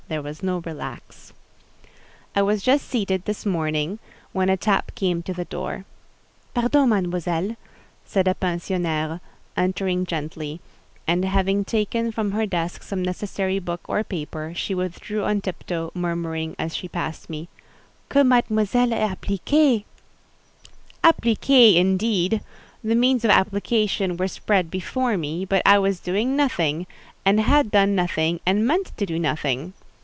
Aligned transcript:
there 0.07 0.21
was 0.21 0.43
no 0.43 0.57
relax. 0.65 1.31
I 2.35 2.41
was 2.41 2.61
just 2.61 2.85
seated 2.85 3.23
this 3.23 3.45
morning, 3.45 3.97
when 4.33 4.49
a 4.49 4.57
tap 4.57 4.93
came 4.93 5.23
to 5.23 5.33
the 5.33 5.45
door. 5.45 5.85
"Pardon, 6.53 6.89
Mademoiselle," 6.89 7.55
said 8.03 8.27
a 8.27 8.33
pensionnaire, 8.35 9.21
entering 9.55 10.05
gently; 10.05 10.59
and 11.07 11.23
having 11.23 11.63
taken 11.63 12.11
from 12.11 12.31
her 12.31 12.45
desk 12.45 12.83
some 12.83 13.01
necessary 13.01 13.57
book 13.57 13.79
or 13.87 14.03
paper, 14.03 14.51
she 14.53 14.75
withdrew 14.75 15.23
on 15.23 15.39
tip 15.39 15.65
toe, 15.65 15.91
murmuring 15.93 16.57
as 16.59 16.75
she 16.75 16.89
passed 16.89 17.29
me, 17.29 17.47
"Que 18.09 18.21
mademoiselle 18.21 18.91
est 18.91 19.17
appliquée!" 19.21 19.85
Appliquée, 21.05 21.77
indeed! 21.77 22.41
The 22.83 22.95
means 22.95 23.23
of 23.23 23.31
application 23.31 24.17
were 24.17 24.27
spread 24.27 24.69
before 24.69 25.15
me, 25.17 25.45
but 25.45 25.61
I 25.65 25.79
was 25.79 26.01
doing 26.01 26.35
nothing; 26.35 26.85
and 27.23 27.39
had 27.39 27.71
done 27.71 27.95
nothing, 27.95 28.41
and 28.45 28.67
meant 28.67 28.87
to 28.97 29.05
do 29.05 29.17
nothing. 29.17 29.71